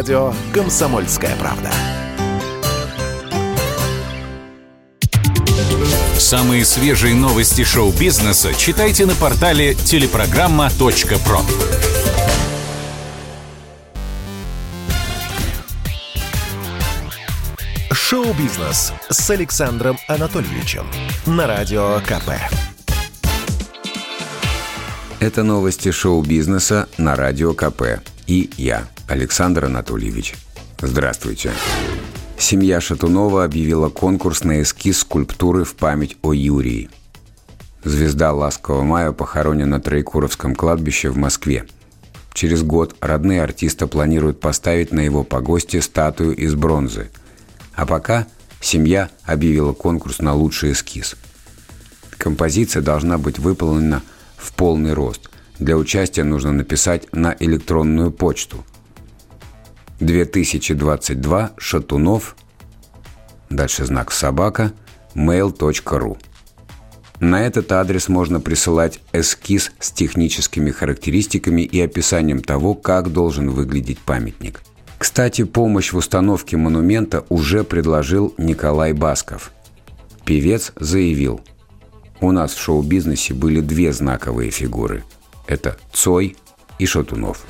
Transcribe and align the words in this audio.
радио 0.00 0.32
«Комсомольская 0.54 1.36
правда». 1.36 1.70
Самые 6.16 6.64
свежие 6.64 7.14
новости 7.14 7.62
шоу-бизнеса 7.62 8.54
читайте 8.54 9.04
на 9.04 9.14
портале 9.14 9.74
телепрограмма.про. 9.74 11.40
Шоу-бизнес 17.92 18.92
с 19.10 19.30
Александром 19.30 19.98
Анатольевичем 20.08 20.86
на 21.26 21.46
Радио 21.46 22.00
КП. 22.00 22.30
Это 25.20 25.42
новости 25.42 25.90
шоу-бизнеса 25.90 26.88
на 26.96 27.14
Радио 27.14 27.52
КП. 27.52 28.00
И 28.26 28.48
я, 28.56 28.88
Александр 29.06 29.66
Анатольевич. 29.66 30.34
Здравствуйте. 30.80 31.52
Семья 32.38 32.80
Шатунова 32.80 33.44
объявила 33.44 33.90
конкурс 33.90 34.44
на 34.44 34.62
эскиз 34.62 35.00
скульптуры 35.00 35.64
в 35.64 35.74
память 35.74 36.16
о 36.22 36.32
Юрии. 36.32 36.88
Звезда 37.84 38.32
«Ласкового 38.32 38.82
мая» 38.82 39.12
похоронена 39.12 39.76
на 39.76 39.80
Троекуровском 39.82 40.54
кладбище 40.54 41.10
в 41.10 41.18
Москве. 41.18 41.66
Через 42.32 42.62
год 42.62 42.96
родные 43.02 43.42
артиста 43.42 43.86
планируют 43.86 44.40
поставить 44.40 44.90
на 44.90 45.00
его 45.00 45.22
погосте 45.22 45.82
статую 45.82 46.34
из 46.34 46.54
бронзы. 46.54 47.10
А 47.74 47.84
пока 47.84 48.26
семья 48.62 49.10
объявила 49.24 49.74
конкурс 49.74 50.20
на 50.20 50.32
лучший 50.32 50.72
эскиз. 50.72 51.14
Композиция 52.16 52.80
должна 52.80 53.18
быть 53.18 53.38
выполнена 53.38 54.00
в 54.40 54.52
полный 54.52 54.94
рост. 54.94 55.30
Для 55.58 55.76
участия 55.76 56.24
нужно 56.24 56.52
написать 56.52 57.12
на 57.12 57.36
электронную 57.38 58.10
почту– 58.10 58.64
2022 60.00 61.52
Шатунов, 61.58 62.36
дальше 63.50 63.84
знак 63.84 64.10
собака, 64.10 64.72
mail.ru. 65.14 66.18
На 67.20 67.46
этот 67.46 67.70
адрес 67.72 68.08
можно 68.08 68.40
присылать 68.40 69.00
эскиз 69.12 69.72
с 69.78 69.90
техническими 69.90 70.70
характеристиками 70.70 71.60
и 71.62 71.78
описанием 71.82 72.42
того, 72.42 72.74
как 72.74 73.12
должен 73.12 73.50
выглядеть 73.50 73.98
памятник. 73.98 74.62
Кстати, 74.96 75.44
помощь 75.44 75.92
в 75.92 75.98
установке 75.98 76.56
монумента 76.56 77.26
уже 77.28 77.62
предложил 77.62 78.34
Николай 78.38 78.94
Басков. 78.94 79.52
Певец 80.24 80.72
заявил, 80.76 81.42
«У 82.20 82.32
нас 82.32 82.54
в 82.54 82.60
шоу-бизнесе 82.60 83.34
были 83.34 83.60
две 83.60 83.92
знаковые 83.92 84.50
фигуры. 84.50 85.04
Это 85.46 85.76
Цой 85.92 86.36
и 86.78 86.86
Шатунов». 86.86 87.44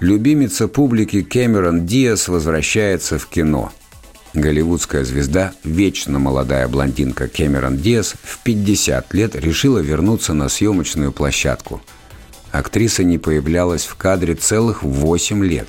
Любимица 0.00 0.66
публики 0.66 1.22
Кэмерон 1.22 1.86
Диас 1.86 2.26
возвращается 2.26 3.20
в 3.20 3.26
кино. 3.26 3.72
Голливудская 4.34 5.04
звезда, 5.04 5.52
вечно 5.62 6.18
молодая 6.18 6.66
блондинка 6.66 7.28
Кэмерон 7.28 7.76
Диас 7.76 8.14
в 8.22 8.42
50 8.42 9.12
лет 9.14 9.36
решила 9.36 9.78
вернуться 9.78 10.32
на 10.32 10.48
съемочную 10.48 11.12
площадку. 11.12 11.82
Актриса 12.50 13.04
не 13.04 13.18
появлялась 13.18 13.84
в 13.84 13.94
кадре 13.94 14.34
целых 14.34 14.82
8 14.82 15.44
лет. 15.44 15.68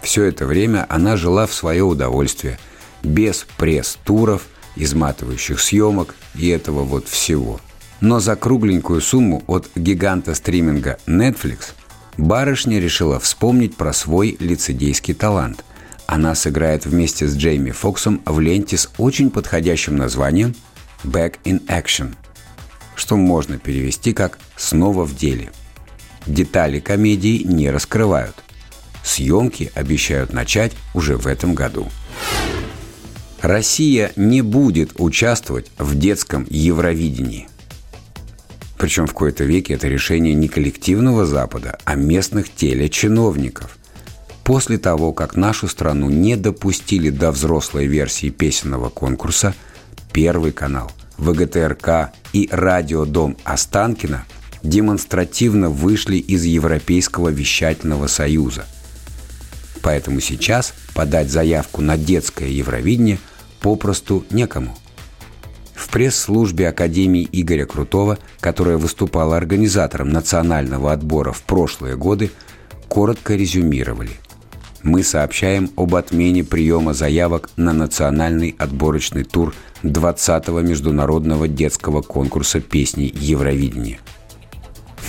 Все 0.00 0.24
это 0.24 0.46
время 0.46 0.86
она 0.88 1.16
жила 1.16 1.46
в 1.46 1.52
свое 1.52 1.82
удовольствие, 1.82 2.58
без 3.02 3.46
пресс-туров, 3.56 4.42
изматывающих 4.78 5.60
съемок 5.60 6.14
и 6.34 6.48
этого 6.48 6.84
вот 6.84 7.08
всего. 7.08 7.60
Но 8.00 8.20
за 8.20 8.36
кругленькую 8.36 9.00
сумму 9.00 9.42
от 9.46 9.68
гиганта 9.74 10.34
стриминга 10.34 10.98
Netflix– 11.06 11.72
барышня 12.18 12.80
решила 12.80 13.18
вспомнить 13.18 13.76
про 13.76 13.94
свой 13.94 14.36
лицедейский 14.40 15.14
талант. 15.14 15.64
Она 16.06 16.34
сыграет 16.34 16.84
вместе 16.84 17.26
с 17.26 17.36
Джейми 17.36 17.70
Фоксом 17.70 18.20
в 18.26 18.40
ленте 18.40 18.76
с 18.76 18.90
очень 18.98 19.30
подходящим 19.30 19.96
названием 19.96 20.54
«Back 21.04 21.36
in 21.44 21.64
Action», 21.66 22.14
что 22.96 23.16
можно 23.16 23.58
перевести 23.58 24.12
как 24.12 24.38
«снова 24.56 25.04
в 25.04 25.16
деле». 25.16 25.52
Детали 26.26 26.80
комедии 26.80 27.42
не 27.44 27.70
раскрывают. 27.70 28.34
Съемки 29.04 29.70
обещают 29.74 30.32
начать 30.32 30.72
уже 30.92 31.16
в 31.16 31.26
этом 31.26 31.54
году. 31.54 31.88
Россия 33.40 34.12
не 34.16 34.42
будет 34.42 34.92
участвовать 34.98 35.70
в 35.78 35.98
детском 35.98 36.46
Евровидении– 36.48 37.48
причем 38.78 39.08
в 39.08 39.12
кои-то 39.12 39.42
веке 39.42 39.74
это 39.74 39.88
решение 39.88 40.34
не 40.34 40.46
коллективного 40.46 41.26
Запада, 41.26 41.78
а 41.84 41.96
местных 41.96 42.54
телечиновников. 42.54 43.76
После 44.44 44.78
того, 44.78 45.12
как 45.12 45.36
нашу 45.36 45.66
страну 45.66 46.08
не 46.08 46.36
допустили 46.36 47.10
до 47.10 47.32
взрослой 47.32 47.86
версии 47.86 48.30
песенного 48.30 48.88
конкурса, 48.88 49.54
Первый 50.12 50.52
канал, 50.52 50.90
ВГТРК 51.18 52.12
и 52.32 52.48
Радиодом 52.50 53.36
Останкина 53.44 54.24
демонстративно 54.62 55.68
вышли 55.68 56.16
из 56.16 56.44
Европейского 56.44 57.28
вещательного 57.28 58.06
союза. 58.06 58.64
Поэтому 59.82 60.20
сейчас 60.20 60.74
подать 60.94 61.30
заявку 61.30 61.82
на 61.82 61.96
детское 61.96 62.48
Евровидение 62.48 63.18
попросту 63.60 64.24
некому– 64.30 64.76
в 65.78 65.90
пресс-службе 65.90 66.68
Академии 66.68 67.26
Игоря 67.32 67.64
Крутого, 67.64 68.18
которая 68.40 68.76
выступала 68.76 69.36
организатором 69.36 70.10
национального 70.10 70.92
отбора 70.92 71.32
в 71.32 71.42
прошлые 71.42 71.96
годы, 71.96 72.30
коротко 72.88 73.36
резюмировали. 73.36 74.10
Мы 74.82 75.02
сообщаем 75.02 75.70
об 75.76 75.94
отмене 75.94 76.42
приема 76.42 76.94
заявок 76.94 77.48
на 77.56 77.72
национальный 77.72 78.56
отборочный 78.58 79.24
тур 79.24 79.54
20-го 79.84 80.60
международного 80.60 81.46
детского 81.46 82.02
конкурса 82.02 82.60
песни 82.60 83.12
Евровидения. 83.14 84.00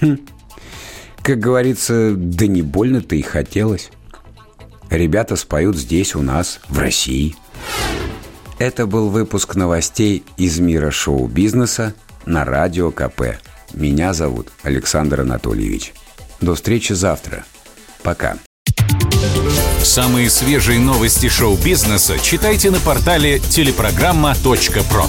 Хм. 0.00 0.18
Как 1.22 1.38
говорится, 1.38 2.14
да 2.16 2.46
не 2.46 2.62
больно-то 2.62 3.16
и 3.16 3.22
хотелось. 3.22 3.90
Ребята 4.92 5.34
споют 5.34 5.76
здесь 5.76 6.14
у 6.14 6.22
нас, 6.22 6.60
в 6.68 6.78
России– 6.78 7.34
это 8.62 8.86
был 8.86 9.08
выпуск 9.08 9.56
новостей 9.56 10.22
из 10.36 10.60
мира 10.60 10.92
шоу-бизнеса 10.92 11.94
на 12.26 12.44
Радио 12.44 12.92
КП. 12.92 13.40
Меня 13.74 14.14
зовут 14.14 14.52
Александр 14.62 15.22
Анатольевич. 15.22 15.94
До 16.40 16.54
встречи 16.54 16.92
завтра. 16.92 17.44
Пока. 18.04 18.38
Самые 19.82 20.30
свежие 20.30 20.78
новости 20.78 21.28
шоу-бизнеса 21.28 22.20
читайте 22.20 22.70
на 22.70 22.78
портале 22.78 23.40
телепрограмма.про. 23.40 25.06